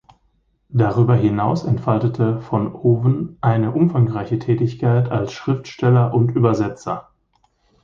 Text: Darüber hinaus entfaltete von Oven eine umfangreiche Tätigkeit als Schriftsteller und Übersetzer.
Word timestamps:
Darüber 0.71 1.13
hinaus 1.15 1.63
entfaltete 1.63 2.41
von 2.41 2.73
Oven 2.73 3.37
eine 3.39 3.69
umfangreiche 3.71 4.39
Tätigkeit 4.39 5.11
als 5.11 5.31
Schriftsteller 5.31 6.11
und 6.15 6.31
Übersetzer. 6.35 7.11